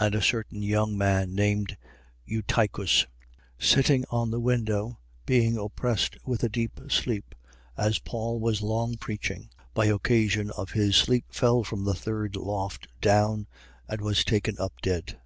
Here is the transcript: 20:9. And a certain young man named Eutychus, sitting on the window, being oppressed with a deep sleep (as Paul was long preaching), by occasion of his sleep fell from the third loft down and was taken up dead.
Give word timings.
20:9. 0.00 0.06
And 0.06 0.14
a 0.16 0.22
certain 0.22 0.62
young 0.64 0.98
man 0.98 1.36
named 1.36 1.76
Eutychus, 2.26 3.06
sitting 3.60 4.04
on 4.10 4.32
the 4.32 4.40
window, 4.40 4.98
being 5.24 5.56
oppressed 5.56 6.16
with 6.26 6.42
a 6.42 6.48
deep 6.48 6.80
sleep 6.88 7.32
(as 7.76 8.00
Paul 8.00 8.40
was 8.40 8.60
long 8.60 8.96
preaching), 8.96 9.50
by 9.74 9.84
occasion 9.86 10.50
of 10.50 10.72
his 10.72 10.96
sleep 10.96 11.26
fell 11.30 11.62
from 11.62 11.84
the 11.84 11.94
third 11.94 12.34
loft 12.34 12.88
down 13.00 13.46
and 13.88 14.00
was 14.00 14.24
taken 14.24 14.58
up 14.58 14.72
dead. 14.82 15.20